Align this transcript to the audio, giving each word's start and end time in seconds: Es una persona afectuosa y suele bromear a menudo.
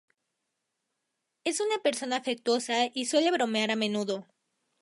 Es 1.43 1.59
una 1.61 1.77
persona 1.83 2.15
afectuosa 2.15 2.87
y 2.91 3.05
suele 3.05 3.29
bromear 3.29 3.69
a 3.69 3.75
menudo. 3.75 4.25